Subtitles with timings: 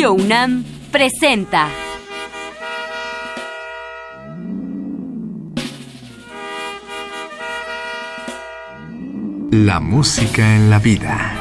[0.00, 0.16] Radio
[0.90, 1.68] presenta.
[9.50, 11.36] La música en la vida.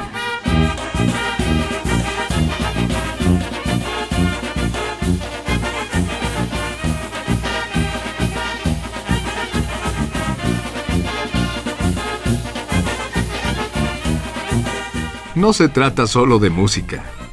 [15.35, 17.05] No se trata solo de música,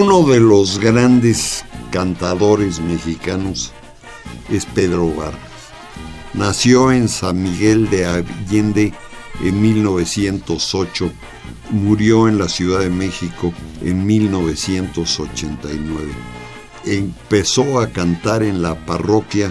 [0.00, 3.72] Uno de los grandes cantadores mexicanos
[4.48, 5.40] es Pedro Vargas.
[6.34, 8.92] Nació en San Miguel de Allende
[9.42, 11.10] en 1908,
[11.70, 16.12] murió en la Ciudad de México en 1989.
[16.84, 19.50] Empezó a cantar en la parroquia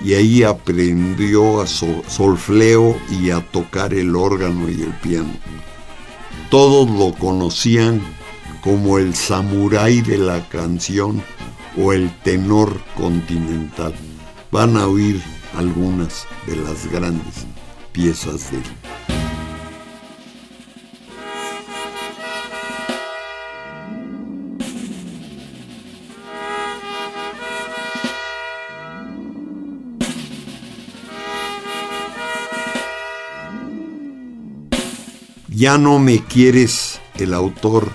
[0.00, 5.32] y ahí aprendió a solfeo y a tocar el órgano y el piano.
[6.50, 8.00] Todos lo conocían
[8.62, 11.22] como el samurái de la canción
[11.76, 13.94] o el tenor continental.
[14.50, 15.22] Van a oír
[15.56, 17.46] algunas de las grandes
[17.92, 18.64] piezas de él.
[35.48, 37.90] Ya no me quieres, el autor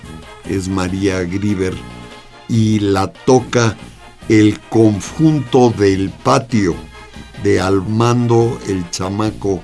[0.48, 1.74] es María Griver
[2.48, 3.76] y la toca
[4.28, 6.74] el conjunto del patio
[7.42, 9.62] de Almando el Chamaco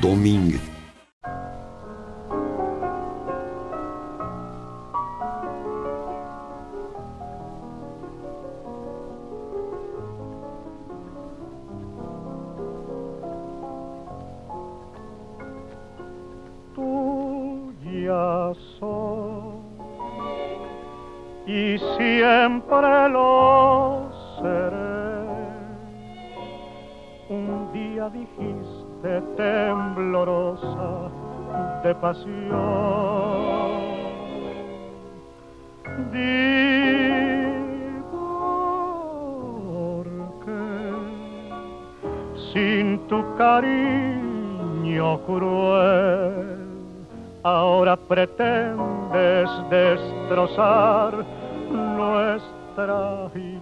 [0.00, 0.65] Domínguez.
[42.52, 46.58] Sin tu cariño cruel,
[47.42, 51.24] ahora pretendes destrozar
[51.70, 53.55] nuestra ilusión.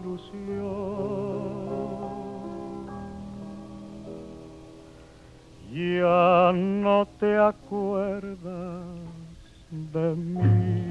[5.95, 8.99] Ya no te acuerdas
[9.71, 10.89] de mí,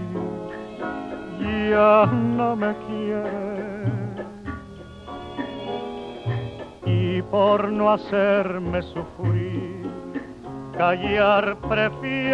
[1.69, 4.28] ya no me quieres.
[6.86, 9.92] Y por no hacerme sufrir,
[10.78, 12.31] callar prefieres.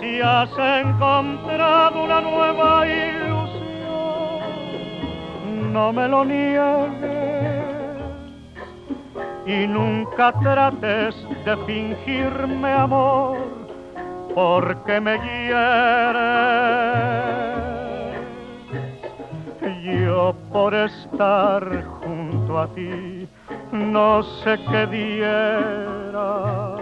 [0.00, 4.40] Si has encontrado una nueva ilusión,
[5.72, 7.13] no me lo niegues
[9.46, 13.38] y nunca trates de fingirme amor,
[14.34, 16.14] porque me hieres
[19.84, 23.28] yo por estar junto a ti
[23.72, 26.76] no sé qué diera.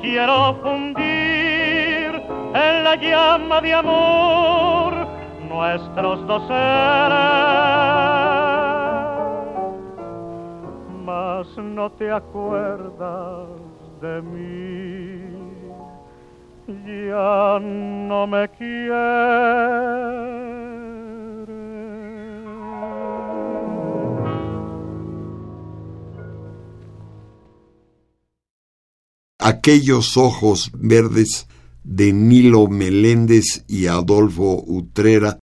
[0.00, 1.07] quiero fundir
[2.88, 4.92] la llama de amor
[5.46, 7.28] nuestros dos seres
[11.78, 13.48] no te acuerdas
[14.02, 15.20] de mí,
[16.66, 18.98] ya no me quieres.
[29.38, 31.48] Aquellos ojos verdes
[31.88, 35.38] de Nilo Meléndez y Adolfo Utrera.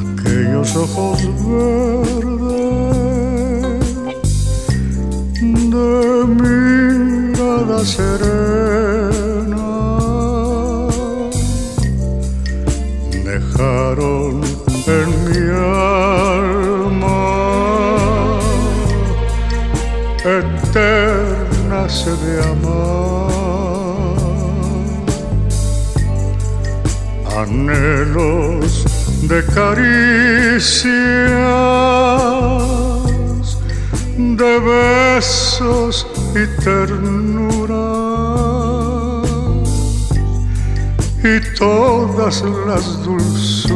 [0.00, 2.56] Aquellos ojos verdes
[5.70, 9.15] de mirada serena
[13.94, 17.20] en mi alma
[20.24, 23.36] eterna sed de amar
[27.38, 28.84] anhelos
[29.28, 30.88] de caricias,
[34.16, 37.65] de besos y ternura.
[41.26, 43.72] Y todas las dulzuras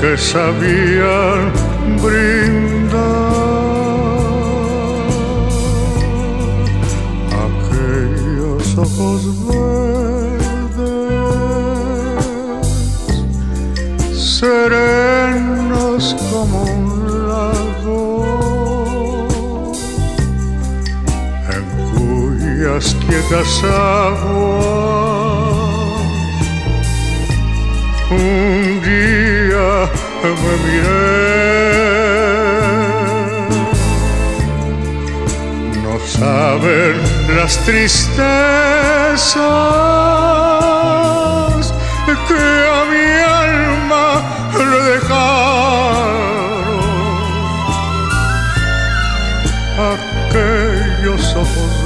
[0.00, 1.50] que sabían
[2.02, 3.00] brindar.
[7.46, 9.22] Aquellos ojos
[14.40, 16.79] serenos como
[22.80, 24.40] cuyas quietas aguas
[28.10, 29.88] un día
[30.22, 31.20] me miré.
[35.82, 36.94] No saben
[37.36, 38.20] las tristezas
[42.28, 44.06] que a mi alma
[44.58, 46.00] le dejaron
[50.30, 51.79] aquellos ojos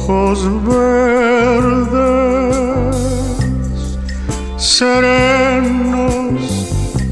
[0.00, 1.96] ojos verdes,
[4.56, 6.40] serenos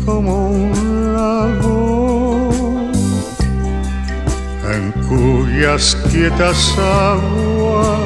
[0.05, 2.51] como un lago,
[4.73, 7.99] en cuyas quietas aguas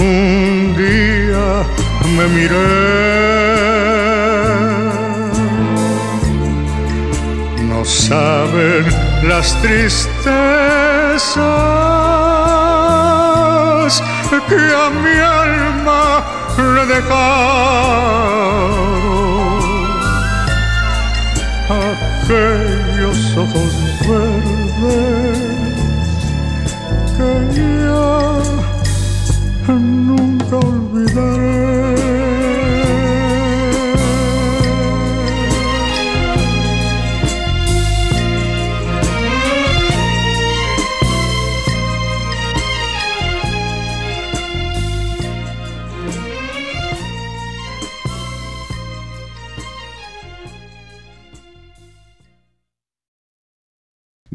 [0.00, 1.48] un día
[2.16, 2.96] me miré.
[7.68, 10.22] No saben las tristezas
[14.48, 16.24] que a mi alma
[16.56, 17.26] le dejaron
[21.68, 23.72] aquellos ojos
[24.08, 25.25] verdes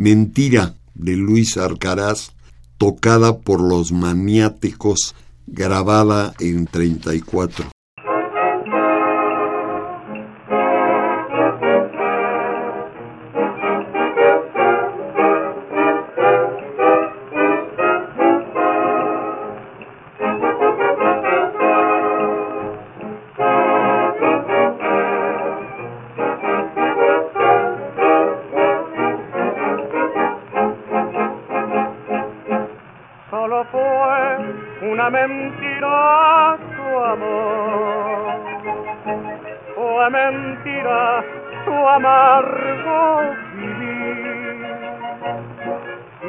[0.02, 2.32] Mentira de Luis Arcaraz,
[2.80, 5.14] tocada por los maniáticos,
[5.46, 7.70] grabada en 34.
[42.52, 44.58] largo vivir.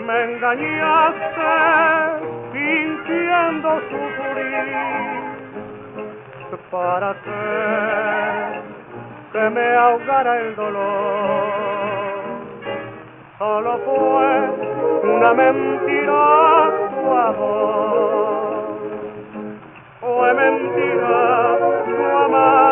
[0.06, 1.52] Me engañaste
[2.52, 5.32] fingiendo sufrir
[6.70, 8.62] para hacer
[9.32, 11.62] que me ahogara el dolor.
[13.38, 18.64] Solo fue una mentira tu amor,
[20.00, 22.71] fue mentira tu amor.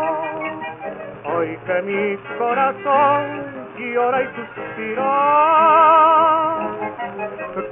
[1.33, 5.11] Hoy que mi corazón llora y suspira,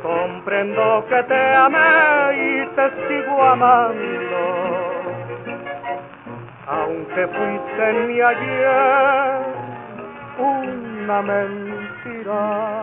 [0.01, 4.41] comprendo que te amé y te sigo amando.
[6.67, 9.41] Aunque fuiste en mi ayer
[10.37, 12.79] una mentira.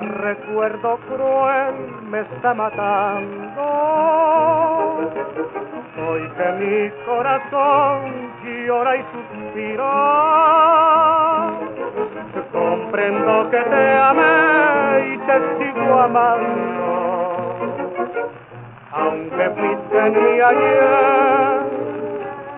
[0.00, 1.74] Recuerdo cruel
[2.10, 3.62] me está matando.
[5.98, 8.28] Hoy que mi corazón
[8.68, 9.92] llora y suspira.
[12.52, 16.88] Comprendo que te amé y te sigo amando.
[18.92, 21.60] Aunque fuiste ni ayer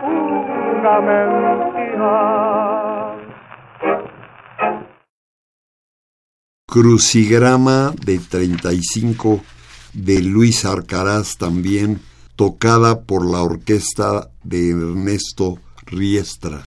[0.02, 2.69] una mentira.
[6.70, 9.42] Crucigrama de 35
[9.92, 12.00] de Luis Arcaraz también,
[12.36, 16.64] tocada por la orquesta de Ernesto Riestra.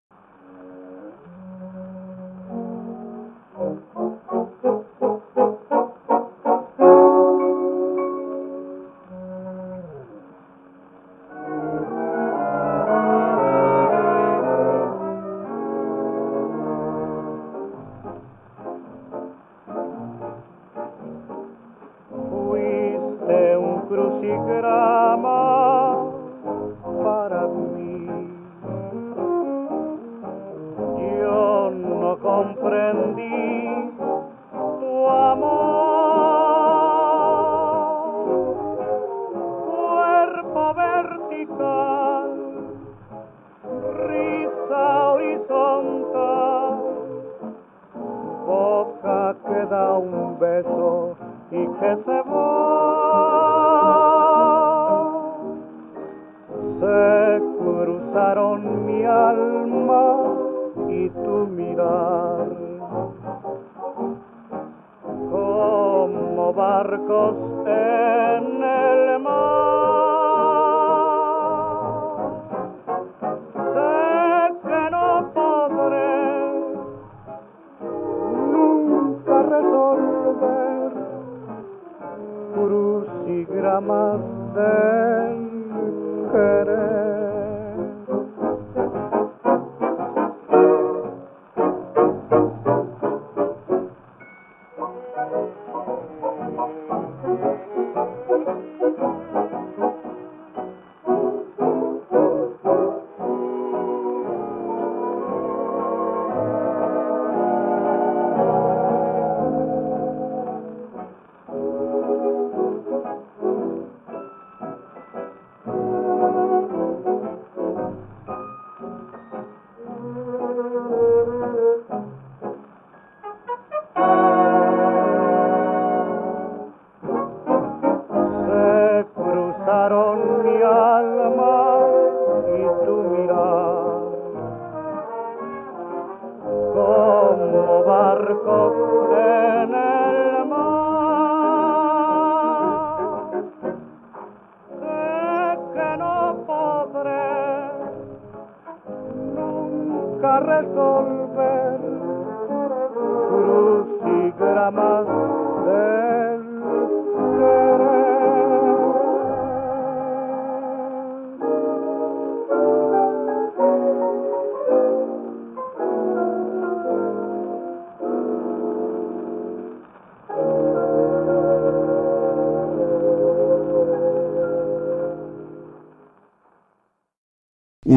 [84.54, 84.93] the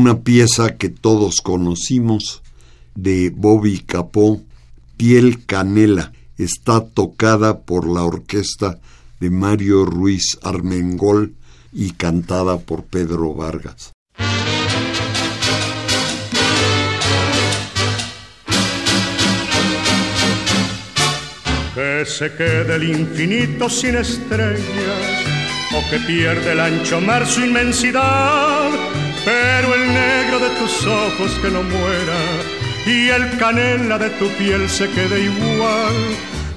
[0.07, 2.41] una pieza que todos conocimos
[2.95, 4.41] de Bobby Capó,
[4.97, 8.79] Piel Canela, está tocada por la orquesta
[9.19, 11.35] de Mario Ruiz Armengol
[11.73, 13.95] y cantada por Pedro Vargas.
[21.75, 25.27] Que se quede el infinito sin estrellas
[25.75, 28.71] o que pierde el ancho mar su inmensidad,
[30.39, 32.19] de tus ojos que no muera
[32.85, 35.95] y el canela de tu piel se quede igual.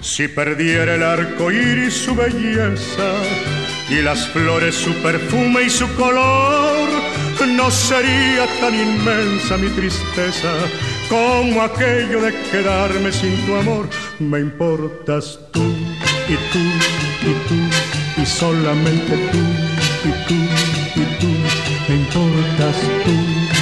[0.01, 3.11] Si perdiera el arco iris su belleza
[3.89, 6.89] y las flores su perfume y su color,
[7.47, 10.51] no sería tan inmensa mi tristeza
[11.09, 13.87] como aquello de quedarme sin tu amor.
[14.19, 15.63] Me importas tú
[16.27, 16.63] y tú
[17.29, 19.43] y tú y solamente tú
[20.09, 20.35] y tú
[20.95, 21.27] y tú.
[21.87, 23.28] Me importas tú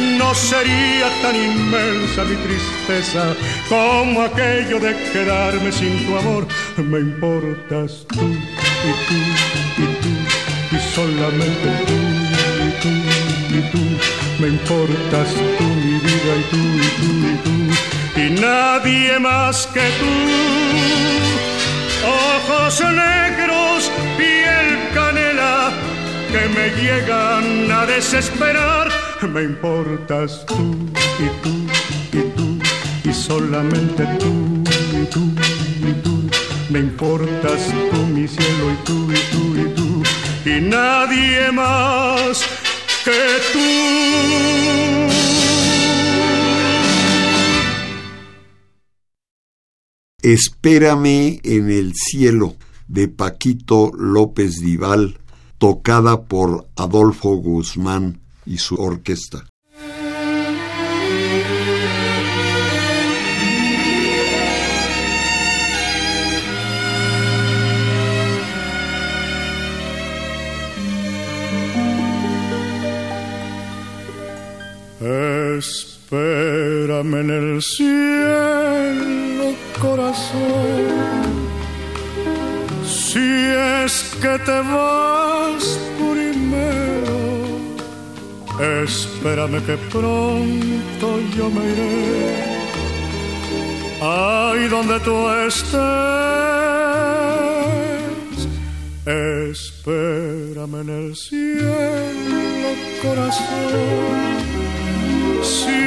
[0.00, 3.34] no sería tan inmensa mi tristeza
[3.68, 6.46] como aquello de quedarme sin tu amor.
[6.76, 9.18] Me importas tú y tú
[9.78, 11.98] y tú y solamente tú
[12.66, 12.92] y tú
[13.56, 13.82] y tú.
[14.40, 15.28] Me importas
[15.58, 20.12] tú mi vida y tú y tú y tú y nadie más que tú.
[22.04, 25.70] Ojos negros, piel canela
[26.30, 29.01] que me llegan a desesperar.
[29.28, 30.74] Me importas tú
[31.20, 31.54] y tú
[32.12, 32.58] y tú
[33.08, 34.64] y solamente tú
[35.00, 35.20] y tú
[35.88, 36.28] y tú.
[36.68, 40.02] Me importas tú mi cielo y tú y tú y tú
[40.44, 42.42] y nadie más
[43.04, 43.12] que
[43.52, 43.60] tú.
[50.20, 52.56] Espérame en el cielo
[52.88, 55.20] de Paquito López Dival,
[55.58, 59.44] tocada por Adolfo Guzmán y su orquesta.
[75.58, 79.46] Espérame en el cielo,
[79.80, 81.32] corazón.
[82.86, 86.31] Si es que te vas primero,
[88.60, 92.44] espérame que pronto yo me iré.
[94.00, 95.78] Ahí donde tú estés,
[99.06, 101.70] espérame en el cielo,
[103.00, 104.32] corazón
[105.42, 105.82] si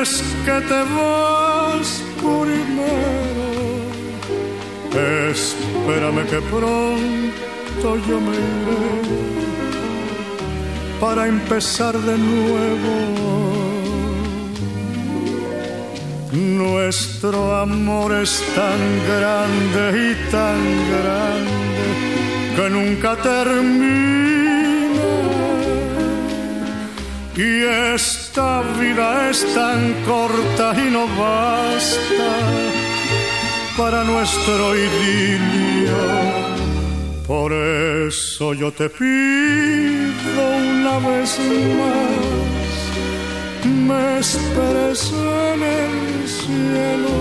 [0.00, 3.46] es que te vas primero,
[5.30, 9.43] espérame que pronto yo me iré
[11.00, 13.24] para empezar de nuevo.
[16.32, 20.60] Nuestro amor es tan grande y tan
[20.92, 21.64] grande
[22.56, 24.14] que nunca termina.
[27.36, 32.30] Y esta vida es tan corta y no basta
[33.76, 36.53] para nuestro idilio.
[37.26, 41.38] Por eso yo te pido una vez
[41.78, 42.74] más,
[43.88, 47.16] me esperes en el cielo.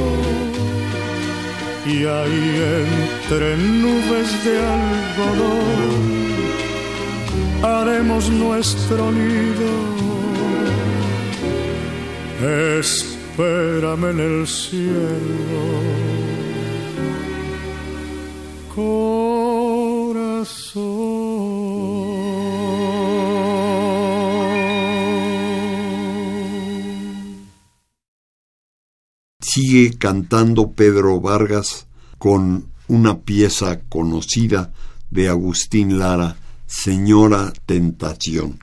[1.85, 2.45] Y ahí
[2.81, 6.23] entre nubes de algodón
[7.63, 9.71] haremos nuestro nido.
[12.77, 15.63] Espérame en el cielo,
[29.39, 34.73] Sigue cantando Pedro Vargas con una pieza conocida
[35.09, 38.59] de Agustín Lara, Señora Tentación.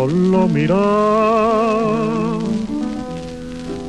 [0.07, 0.79] frívolo mirar,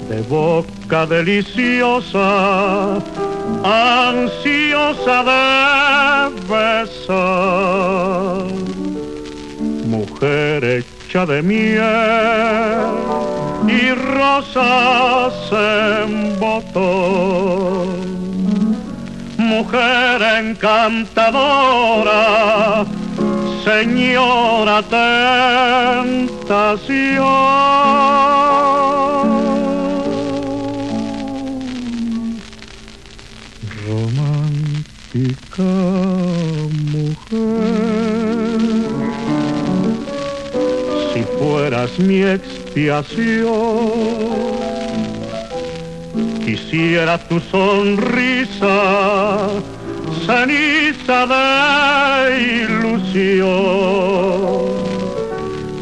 [0.09, 2.99] de boca deliciosa,
[3.65, 8.45] ansiosa de besar,
[9.87, 11.81] mujer hecha de miel
[13.69, 18.13] y rosas en botón.
[19.39, 21.43] Mujer encantadora,
[23.65, 26.33] señora tentación.
[33.87, 35.71] Romántica
[36.93, 37.21] mujer,
[41.13, 43.43] si fueras mi expiación
[46.45, 48.75] quisiera tu sonrisa,
[50.27, 51.43] ceniza de
[52.65, 53.53] ilusión.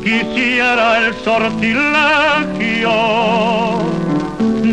[0.02, 2.96] Quisiera el sortilegio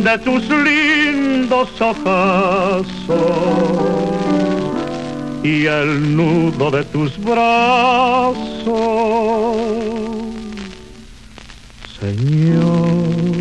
[0.04, 2.88] de tus lindos ojazos
[5.44, 8.66] y el nudo de tus brazos,
[12.00, 13.37] Señora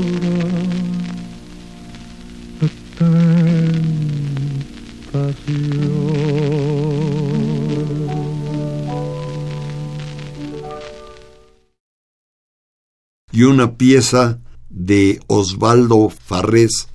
[13.37, 14.38] Y una pieza
[14.70, 16.88] de Osvaldo Farrés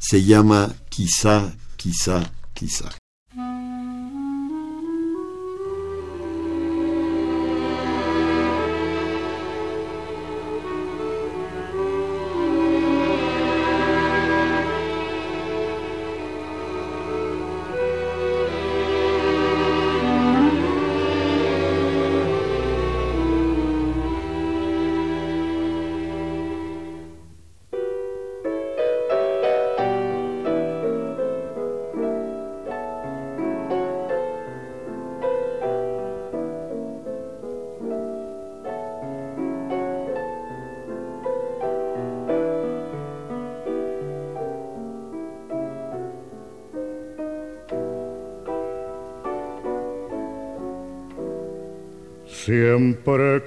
[0.00, 2.90] se llama Quizá, quizá, quizá.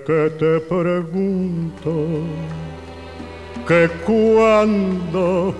[0.07, 2.07] Que te pregunto
[3.67, 5.53] que cuándo,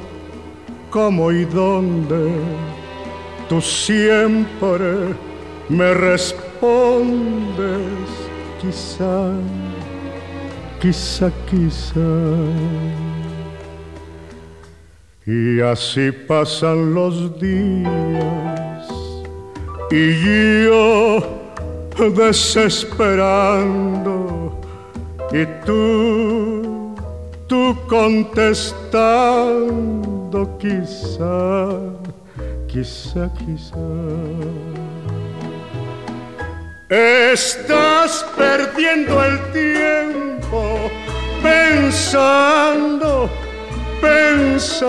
[0.90, 2.32] cómo y dónde,
[3.50, 5.14] tú siempre
[5.68, 6.62] me respondes,
[8.62, 9.34] quizá,
[10.80, 12.00] quizá, quizá.
[15.26, 18.88] Y así pasan los días
[19.92, 21.20] y yo
[22.16, 24.16] desesperando
[25.38, 26.95] y tú,
[27.47, 28.97] tú contestando
[30.58, 31.69] quizá,
[32.67, 33.78] quizá, quizá.
[36.89, 40.89] Estás perdiendo el tiempo
[41.43, 43.30] pensando,
[44.02, 44.88] pensando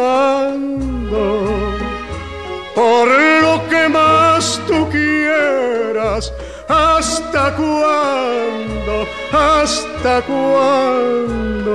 [2.75, 3.09] por
[3.43, 6.33] lo que más tú quieras
[6.69, 9.07] ¿Hasta cuándo?
[9.33, 11.69] ¿Hasta cuándo?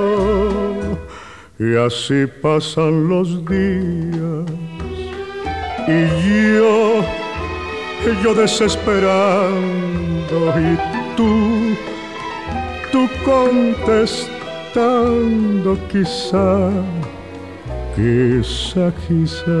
[1.58, 4.44] Y así pasan los días
[5.86, 6.06] y
[6.56, 7.04] yo,
[8.22, 9.34] yo desesperando
[10.58, 10.78] y
[11.16, 11.76] tú,
[12.90, 14.28] tú contestando
[15.90, 16.70] quizá,
[17.94, 19.60] quizá, quizá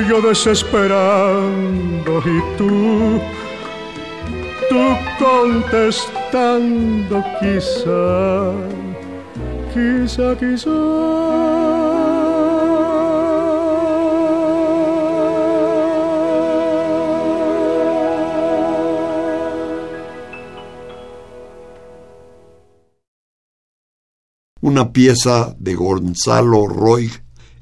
[0.00, 3.20] yo desesperando y tú,
[4.68, 6.42] tú contestando
[7.38, 8.54] quizá,
[9.74, 10.70] quizá, quizá.
[24.62, 27.10] Una pieza de Gonzalo Roy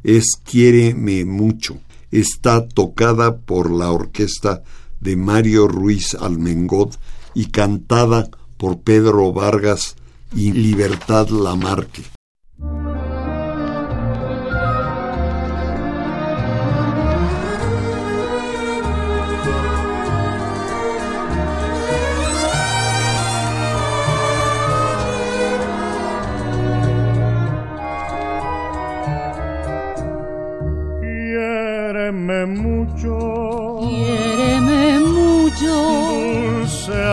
[0.04, 4.62] es Quiéreme mucho está tocada por la orquesta
[5.00, 6.94] de Mario Ruiz Almengod
[7.34, 9.96] y cantada por Pedro Vargas
[10.34, 12.19] y Libertad Lamarque.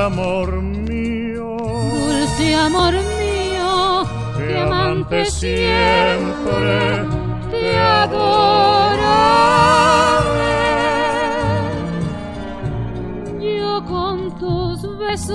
[0.08, 4.06] Amor mío, dulce amor mío,
[4.38, 7.06] que amante siempre
[7.52, 8.38] te adoraré.
[13.60, 15.30] Yo con tus besos,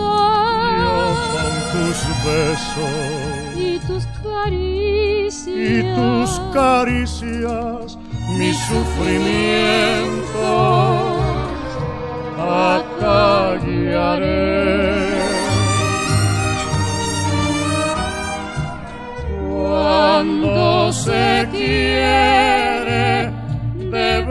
[0.78, 0.96] yo
[1.34, 7.98] con tus besos y tus caricias, y tus caricias,
[8.38, 10.12] mi sufrimiento
[12.72, 14.32] acallaré.
[19.48, 23.30] Cuando se quiere
[23.76, 24.22] de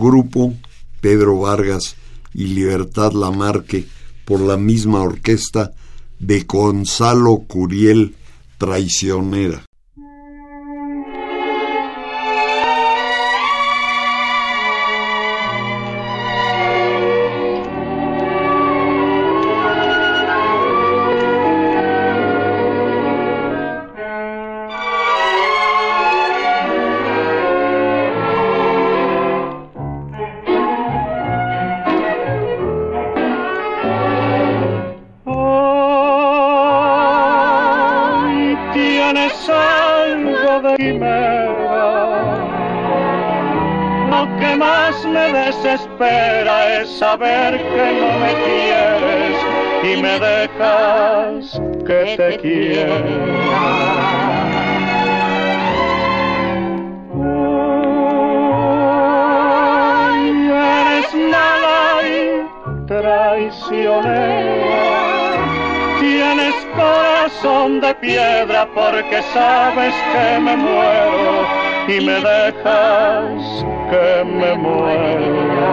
[0.00, 0.54] grupo,
[1.00, 1.94] Pedro Vargas
[2.34, 3.86] y Libertad Lamarque,
[4.24, 5.72] por la misma orquesta
[6.18, 8.16] de Gonzalo Curiel
[8.58, 9.69] Traicionera.
[40.62, 40.68] Lo
[44.38, 49.36] que más me desespera es saber que no me quieres
[49.82, 53.49] y me dejas que te quiero.
[67.30, 71.46] Corazón de piedra porque sabes que me muero
[71.88, 75.70] y me dejas que me muera.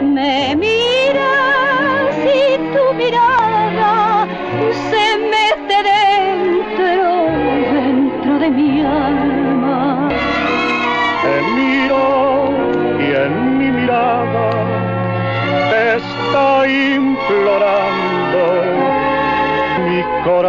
[0.00, 4.26] Me miras y tu mirada
[4.90, 6.86] se mete dentro,
[7.74, 10.08] dentro de mi alma.
[11.22, 12.50] Te miro
[12.98, 14.50] y en mi mirada
[15.96, 16.66] está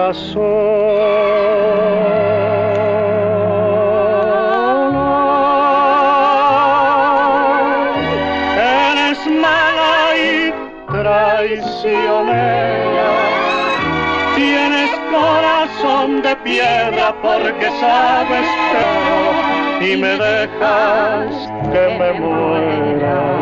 [0.10, 0.17] Eres
[9.28, 10.52] mala y
[10.91, 12.32] traicionera.
[14.36, 23.38] Tienes corazón de piedra porque sabes que y me dejas que me muera.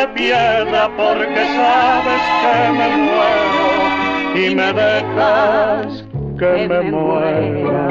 [0.00, 3.66] De piedra porque sabes que me muero
[4.34, 6.04] y me dejas
[6.38, 7.86] que me muera.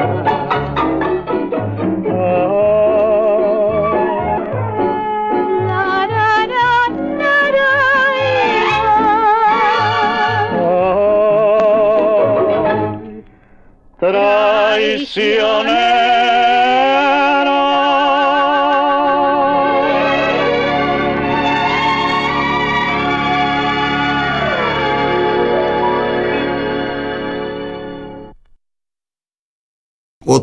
[14.00, 15.49] La,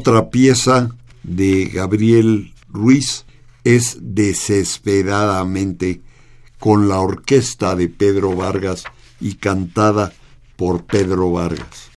[0.07, 0.89] Otra pieza
[1.23, 3.25] de Gabriel Ruiz
[3.65, 6.01] es Desesperadamente
[6.59, 8.85] con la orquesta de Pedro Vargas
[9.19, 10.13] y cantada
[10.55, 11.91] por Pedro Vargas.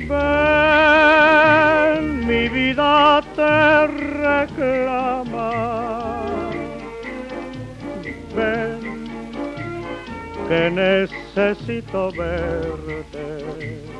[0.07, 5.49] Ven, mi vida te reclama.
[8.35, 8.81] Ven,
[10.47, 13.94] que necesito verte.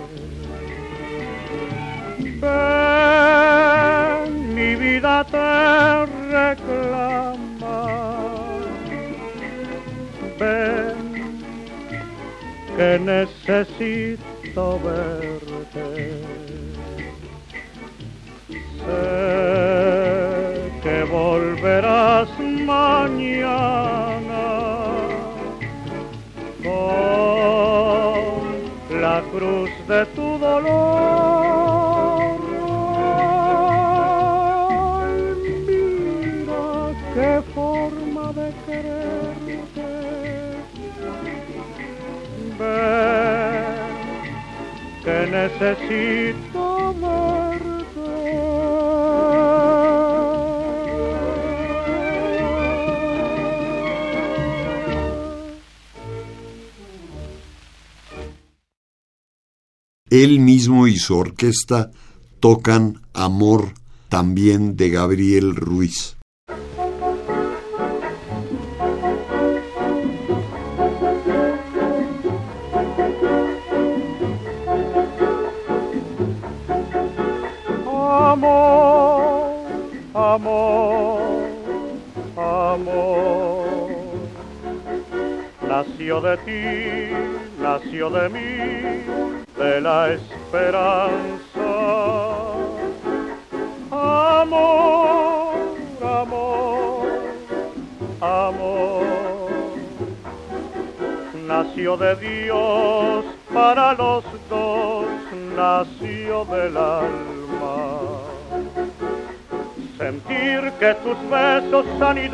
[2.41, 6.07] Ven, mi vida te
[6.37, 7.81] reclama.
[10.39, 10.99] Ven,
[12.77, 15.32] que necesito ver.
[30.53, 32.41] Dolor.
[34.99, 35.17] Ay,
[35.67, 36.69] mira
[37.15, 39.89] qué forma de quererte.
[42.59, 43.93] Ven,
[45.05, 46.52] que necesito
[60.13, 61.91] Él mismo y su orquesta
[62.39, 63.73] tocan Amor
[64.11, 66.19] también de Gabriel Ruiz.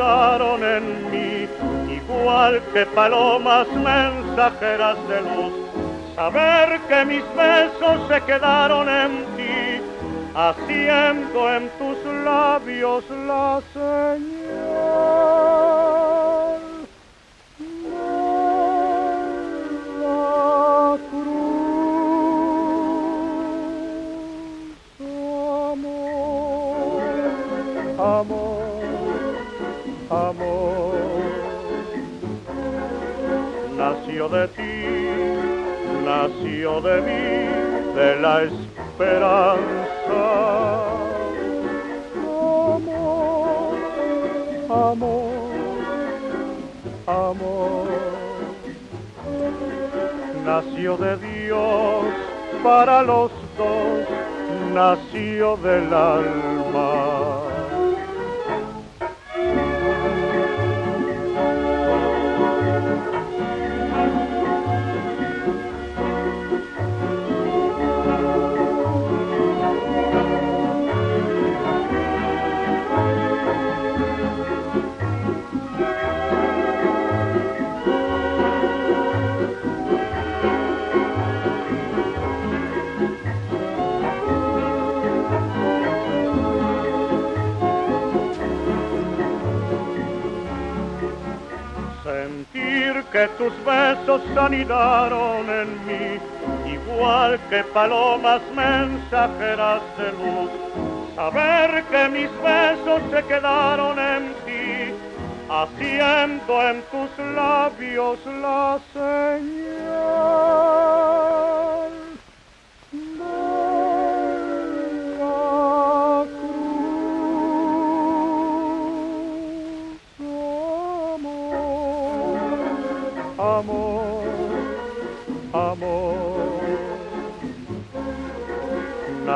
[0.00, 1.48] En mí,
[1.92, 5.52] igual que palomas mensajeras de luz.
[6.14, 9.82] Saber que mis besos se quedaron en ti,
[10.34, 14.37] haciendo en tus labios la señal
[37.94, 39.68] de la esperanza.
[42.74, 43.76] Amor,
[44.68, 45.30] amor,
[47.06, 47.88] amor.
[50.44, 52.04] Nació de Dios
[52.62, 54.06] para los dos,
[54.74, 56.57] nació del alma.
[93.12, 96.20] Que tus besos anidaron en mí,
[96.70, 100.50] igual que palomas mensajeras de luz.
[101.14, 104.94] Saber que mis besos se quedaron en ti,
[105.48, 110.67] haciendo en tus labios la señal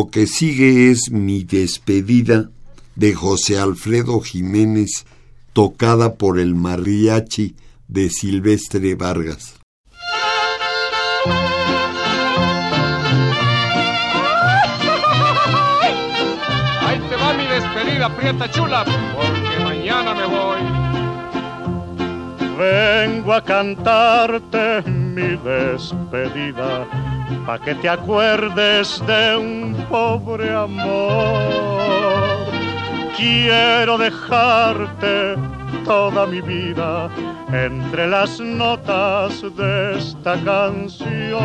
[0.00, 2.48] Lo que sigue es Mi despedida
[2.96, 5.04] de José Alfredo Jiménez,
[5.52, 7.54] tocada por el mariachi
[7.86, 9.60] de Silvestre Vargas.
[16.80, 20.60] Ahí te va mi despedida, prieta chula, porque mañana me voy.
[22.56, 26.88] Vengo a cantarte mi despedida,
[27.46, 31.80] pa' que te acuerdes de un pobre amor
[33.20, 35.36] Quiero dejarte
[35.84, 37.10] toda mi vida
[37.52, 41.42] entre las notas de esta canción.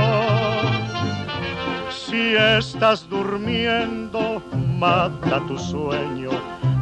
[1.89, 4.41] Si estás durmiendo,
[4.79, 6.31] mata tu sueño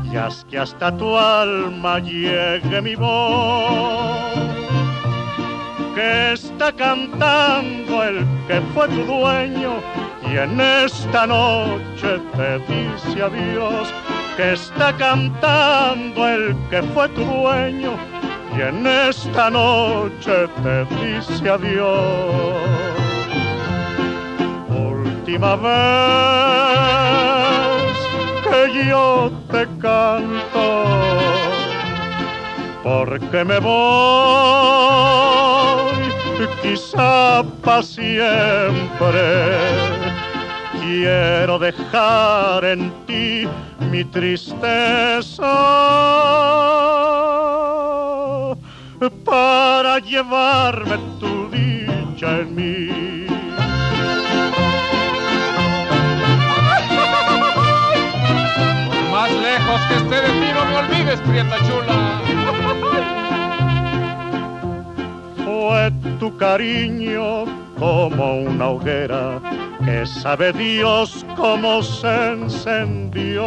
[0.03, 4.62] y haz que hasta tu alma llegue mi voz.
[5.95, 9.73] Que está cantando el que fue tu dueño
[10.29, 13.93] y en esta noche te dice adiós.
[14.35, 17.91] Que está cantando el que fue tu dueño
[18.57, 23.03] y en esta noche te dice adiós.
[24.69, 25.73] Última vez
[28.43, 30.85] que yo te canto,
[32.83, 33.73] porque me voy,
[36.63, 39.23] quizá para siempre.
[40.81, 43.47] Quiero dejar en ti
[43.91, 45.53] mi tristeza
[49.25, 53.02] para llevarme tu dicha en mí.
[66.23, 67.43] Tu cariño
[67.77, 69.41] como una hoguera
[69.83, 73.43] que sabe Dios cómo se encendió.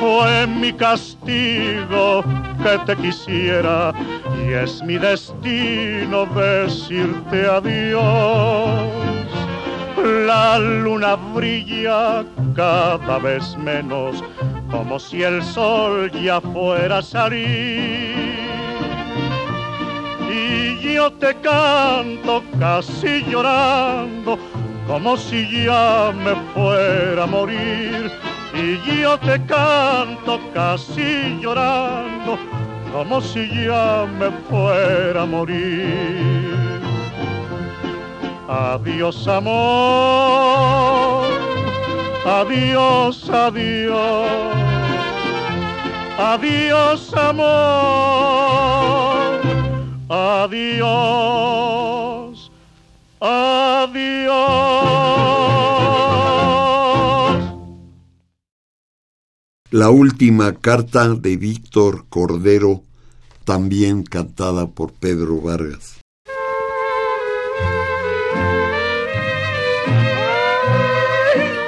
[0.00, 2.24] Fue mi castigo
[2.64, 3.92] que te quisiera
[4.36, 8.68] y es mi destino decirte adiós.
[10.26, 12.24] La luna brilla
[12.56, 14.24] cada vez menos,
[14.72, 18.27] como si el sol ya fuera a salir.
[20.98, 24.36] Yo te canto casi llorando,
[24.88, 28.10] como si ya me fuera a morir.
[28.52, 32.36] Y yo te canto casi llorando,
[32.92, 36.50] como si ya me fuera a morir.
[38.48, 41.28] Adiós amor,
[42.26, 44.28] adiós, adiós,
[46.18, 49.17] adiós amor,
[50.08, 51.20] adiós,
[53.20, 54.08] adiós.
[59.70, 62.82] La última carta de Víctor Cordero,
[63.44, 66.00] también cantada por Pedro Vargas.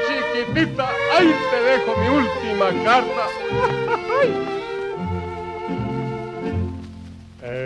[0.07, 3.29] Chiquitita, ahí te dejo mi última carta.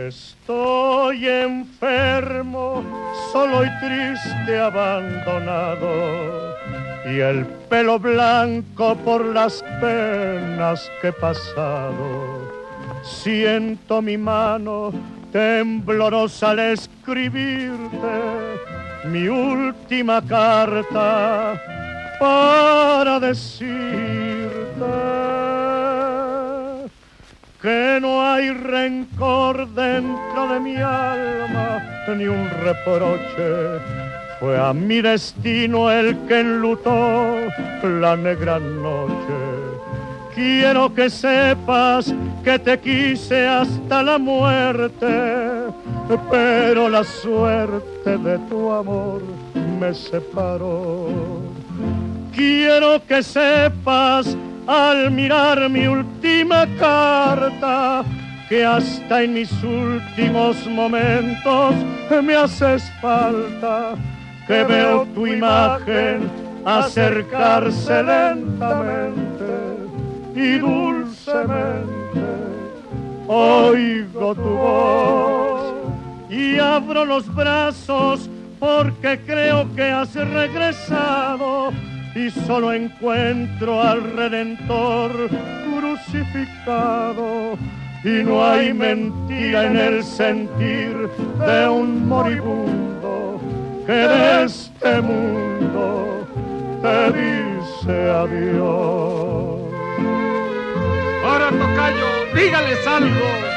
[0.08, 2.84] Estoy enfermo,
[3.32, 6.54] solo y triste, abandonado,
[7.06, 12.50] y el pelo blanco por las penas que he pasado.
[13.02, 14.92] Siento mi mano
[15.32, 18.20] temblorosa al escribirte
[19.06, 21.58] mi última carta
[22.20, 24.44] para decirte
[27.64, 31.82] que no hay rencor dentro de mi alma
[32.14, 33.80] ni un reproche.
[34.38, 37.38] Fue a mi destino el que enlutó
[37.82, 39.38] la negra noche.
[40.34, 42.12] Quiero que sepas
[42.44, 45.62] que te quise hasta la muerte,
[46.30, 49.22] pero la suerte de tu amor
[49.80, 51.08] me separó.
[52.34, 54.36] Quiero que sepas
[54.66, 58.04] al mirar mi última carta
[58.48, 61.74] que hasta en mis últimos momentos
[62.22, 63.94] me haces falta,
[64.46, 66.30] que veo tu imagen
[66.64, 69.44] acercarse lentamente
[70.34, 71.94] y dulcemente.
[73.26, 75.74] Oigo tu voz
[76.28, 78.28] y abro los brazos
[78.60, 81.72] porque creo que has regresado
[82.14, 85.28] y solo encuentro al Redentor
[85.78, 87.58] crucificado
[88.04, 91.08] y no hay mentira en el sentir
[91.38, 93.40] de un moribundo
[93.86, 96.26] que de este mundo
[96.82, 99.60] te dice adiós.
[101.24, 103.54] Ahora, tocayo, dígales algo.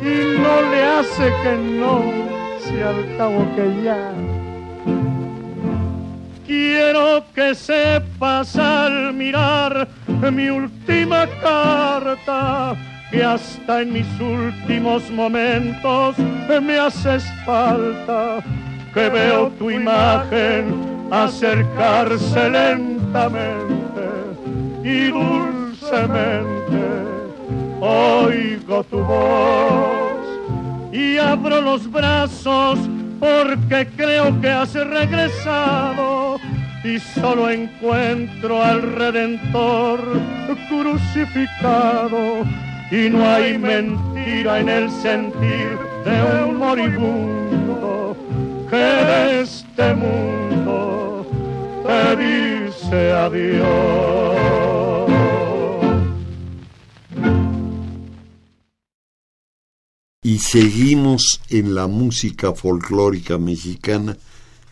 [0.00, 2.02] y no le hace que no,
[2.60, 4.12] si al cabo que ya.
[6.46, 9.88] Quiero que sepas al mirar
[10.30, 12.76] mi última carta
[13.10, 16.16] que hasta en mis últimos momentos
[16.62, 18.38] me haces falta,
[18.94, 24.06] que veo tu imagen acercarse lentamente
[24.84, 26.46] y dulcemente.
[27.80, 30.26] Oigo tu voz
[30.92, 32.78] y abro los brazos
[33.18, 36.25] porque creo que has regresado
[36.86, 40.00] y solo encuentro al Redentor
[40.68, 42.44] crucificado
[42.90, 48.16] y no hay mentira en el sentir de un moribundo
[48.70, 51.26] que de este mundo
[51.84, 54.36] te dice adiós.
[60.22, 64.16] Y seguimos en la música folclórica mexicana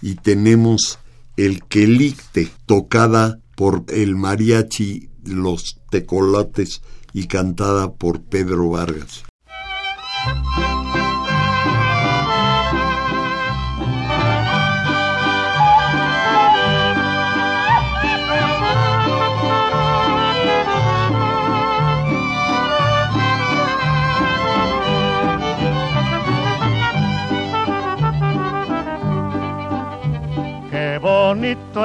[0.02, 0.98] y tenemos
[1.36, 6.82] el quelicte tocada por el mariachi Los Tecolates
[7.12, 9.24] y cantada por Pedro Vargas.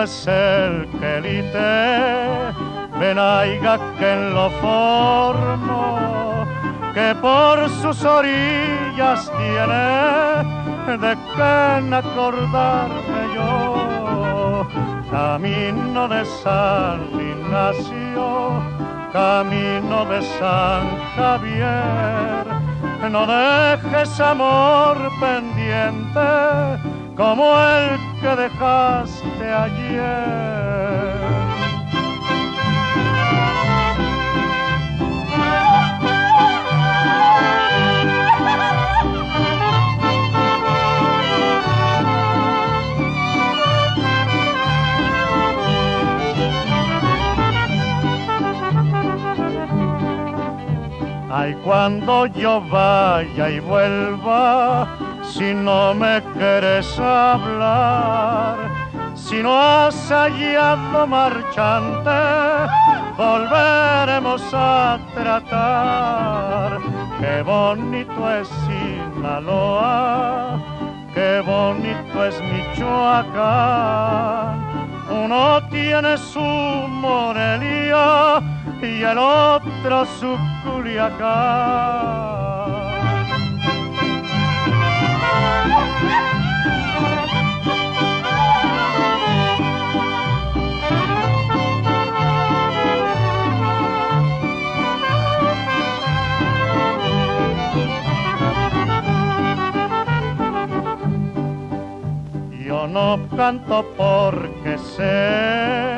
[0.01, 2.53] Es el quelite
[2.99, 6.45] Venaiga que en lo formo,
[6.93, 14.67] que por sus orillas tiene de qué acordarme yo.
[15.09, 18.61] Camino de San Ignacio,
[19.13, 20.83] camino de San
[21.15, 22.45] Javier,
[23.09, 31.19] no dejes amor pendiente como el que dejaste ayer.
[51.29, 55.08] Ay, cuando yo vaya y vuelva,
[55.39, 58.57] si no me quieres hablar,
[59.15, 62.19] si no has hallado marchante,
[63.17, 66.79] volveremos a tratar.
[67.21, 70.59] Qué bonito es Sinaloa,
[71.13, 73.39] qué bonito es Michoacán.
[75.23, 76.41] Uno tiene su
[77.05, 78.41] Morelia
[78.81, 82.58] y el otro su Culiacán.
[102.91, 105.97] No canto porque sé,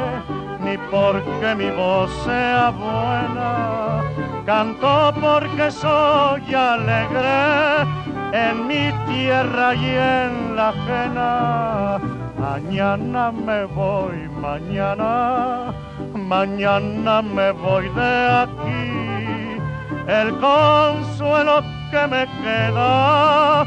[0.64, 4.02] ni porque mi voz sea buena.
[4.46, 7.88] Canto porque soy alegre
[8.34, 12.00] en mi tierra y en la ajena.
[12.38, 15.74] Mañana me voy, mañana,
[16.14, 19.62] mañana me voy de aquí.
[20.08, 21.62] El consuelo
[21.92, 23.66] que me queda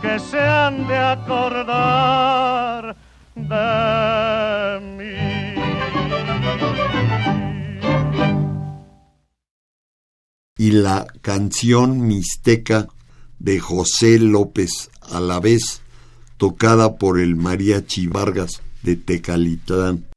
[0.00, 1.76] que se han de acordar
[3.34, 5.12] de mí.
[10.56, 12.88] Y la canción mixteca
[13.38, 15.82] de José López a la vez,
[16.36, 20.11] tocada por el Mariachi Vargas de Tecalitlán.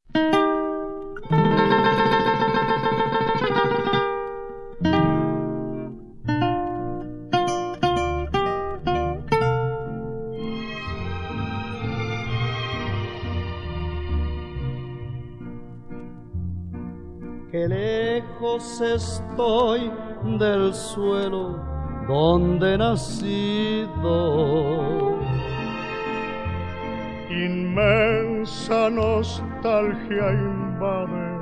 [18.56, 19.92] Lejos estoy
[20.38, 21.60] del suelo
[22.08, 23.90] donde he nacido.
[27.30, 31.40] Inmensa nostalgia invade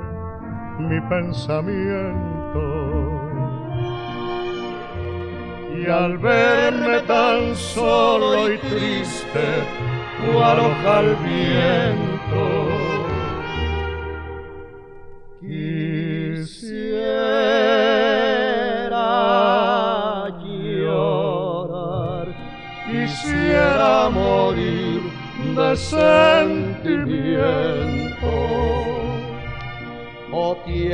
[0.80, 2.60] mi pensamiento.
[5.76, 9.64] Y al verme tan solo y triste,
[10.32, 12.63] cual hoja al viento,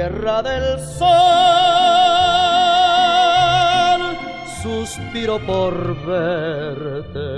[0.01, 1.11] Tierra del Sol,
[4.63, 5.75] suspiro por
[6.07, 7.29] verte.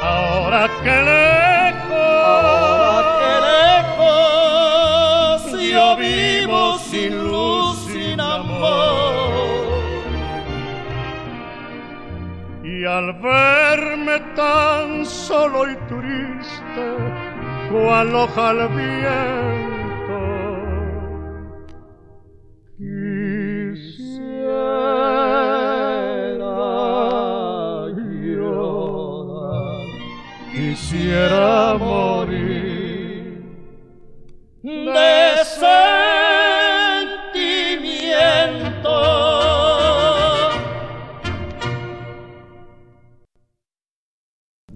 [0.00, 3.34] Ahora que lejos, ahora que
[3.98, 9.82] lejos, yo vivo sin luz, sin amor.
[12.62, 16.84] Y al verme tan solo y triste,
[17.68, 19.61] cual hoja al bien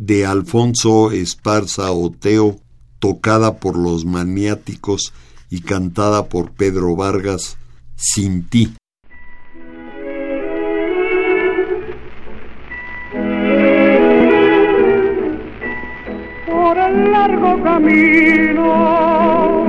[0.07, 2.57] de Alfonso Esparza Oteo,
[3.01, 5.13] tocada por los maniáticos
[5.51, 7.59] y cantada por Pedro Vargas,
[7.97, 8.73] Sin ti.
[16.47, 19.67] Por el largo camino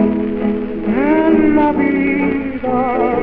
[0.88, 3.20] en la vida,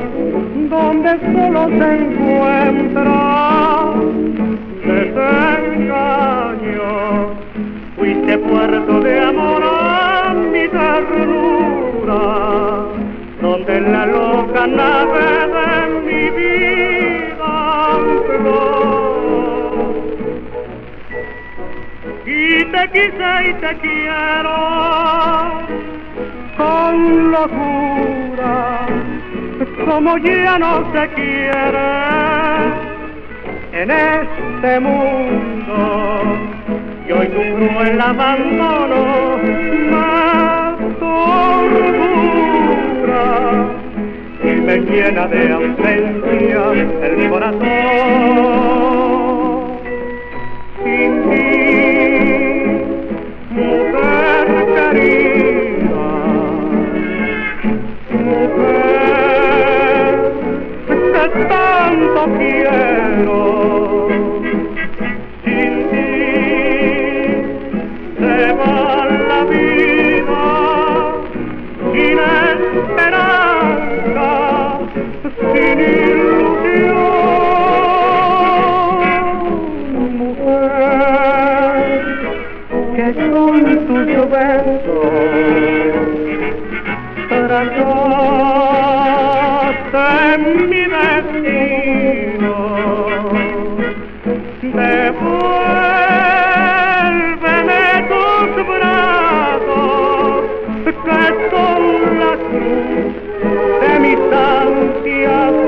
[0.69, 3.35] donde solo se encuentra.
[8.49, 12.23] Puerto de amor a mi ternura,
[13.41, 15.27] donde la loca nave
[15.57, 16.75] de mi vida.
[22.27, 24.59] Y te quise y te quiero
[26.57, 28.87] con locura,
[29.87, 31.95] como ya no se quiere
[33.73, 35.75] en este mundo
[37.07, 39.39] y hoy tu cruel abandono
[39.91, 42.05] más tortura
[44.43, 47.65] y me llena de ausencia el corazón.
[50.83, 51.54] Sin ti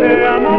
[0.07, 0.55] La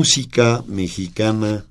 [0.00, 1.66] música mexicana,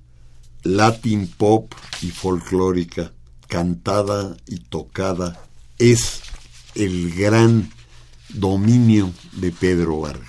[0.61, 1.73] latin pop
[2.03, 3.11] y folclórica,
[3.47, 5.41] cantada y tocada,
[5.79, 6.21] es
[6.75, 7.71] el gran
[8.29, 10.28] dominio de Pedro Vargas.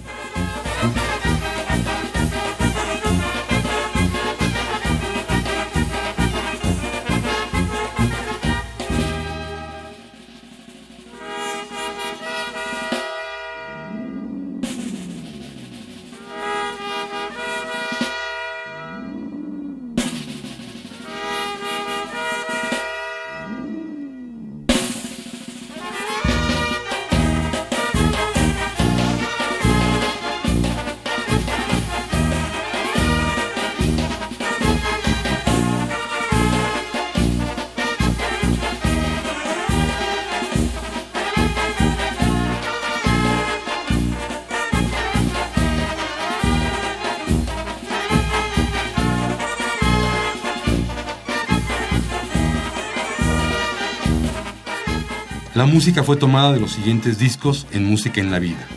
[55.81, 58.67] Música fue tomada de los siguientes discos en Música en la Vida.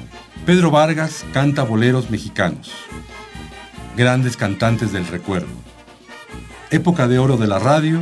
[0.47, 2.73] Pedro Vargas canta boleros mexicanos.
[3.95, 5.53] Grandes cantantes del recuerdo.
[6.71, 8.01] Época de oro de la radio.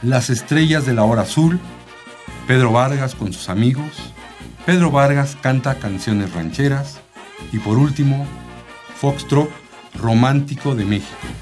[0.00, 1.60] Las estrellas de la hora azul.
[2.46, 4.14] Pedro Vargas con sus amigos.
[4.64, 6.98] Pedro Vargas canta canciones rancheras.
[7.52, 8.26] Y por último,
[8.96, 9.50] Foxtrot
[10.00, 11.41] romántico de México.